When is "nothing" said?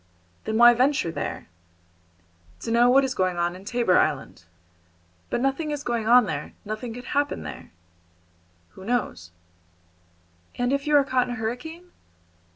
5.41-5.69, 6.65-6.91